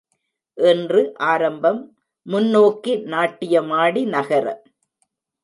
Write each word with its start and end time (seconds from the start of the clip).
இன்று 0.57 1.01
ஆரம்பம், 1.23 1.81
முன்னோக்கி 2.25 2.95
நாட்டியமாடி 3.05 4.05
நகர. 4.05 4.45